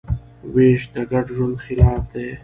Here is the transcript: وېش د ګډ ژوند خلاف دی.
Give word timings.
وېش 0.53 0.81
د 0.93 0.95
ګډ 1.11 1.25
ژوند 1.35 1.55
خلاف 1.65 2.03
دی. 2.13 2.27